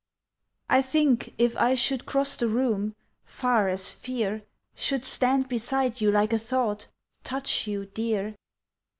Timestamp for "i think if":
0.67-1.55